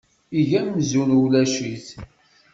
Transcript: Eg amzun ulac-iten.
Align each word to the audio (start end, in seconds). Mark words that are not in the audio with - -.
Eg 0.39 0.49
amzun 0.59 1.09
ulac-iten. 1.23 2.03